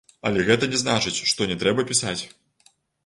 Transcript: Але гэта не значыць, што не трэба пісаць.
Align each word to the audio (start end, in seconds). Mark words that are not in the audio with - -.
Але 0.29 0.45
гэта 0.47 0.69
не 0.71 0.79
значыць, 0.83 1.23
што 1.33 1.47
не 1.51 1.59
трэба 1.65 1.81
пісаць. 1.93 2.19